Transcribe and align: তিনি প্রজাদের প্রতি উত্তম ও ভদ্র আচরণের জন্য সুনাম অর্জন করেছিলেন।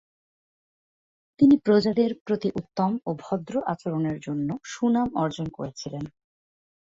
তিনি 1.39 1.55
প্রজাদের 1.65 2.11
প্রতি 2.25 2.49
উত্তম 2.55 2.91
ও 3.05 3.11
ভদ্র 3.23 3.53
আচরণের 3.71 4.17
জন্য 4.19 4.49
সুনাম 4.71 5.09
অর্জন 5.15 5.47
করেছিলেন। 5.49 6.03